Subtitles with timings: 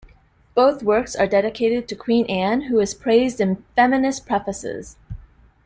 [0.55, 4.97] Both works are dedicated to Queen Anne, who is praised in feminist prefaces.